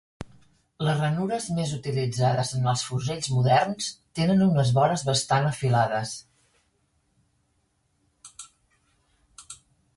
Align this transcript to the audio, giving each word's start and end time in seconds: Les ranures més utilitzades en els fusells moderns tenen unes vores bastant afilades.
Les 0.85 0.95
ranures 1.01 1.49
més 1.57 1.73
utilitzades 1.79 2.53
en 2.59 2.65
els 2.71 2.85
fusells 2.87 3.29
moderns 3.35 3.91
tenen 4.21 4.41
unes 4.47 4.73
vores 4.79 5.05
bastant 5.11 5.47
afilades. 5.53 6.17